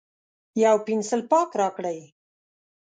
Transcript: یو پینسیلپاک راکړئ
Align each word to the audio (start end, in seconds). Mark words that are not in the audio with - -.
یو 0.63 0.75
پینسیلپاک 0.85 1.49
راکړئ 1.59 1.99